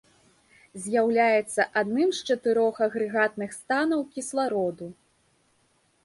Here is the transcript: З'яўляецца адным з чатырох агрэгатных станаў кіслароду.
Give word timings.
З'яўляецца 0.83 1.65
адным 1.81 2.09
з 2.19 2.31
чатырох 2.31 2.79
агрэгатных 2.85 3.53
станаў 3.57 3.99
кіслароду. 4.15 4.87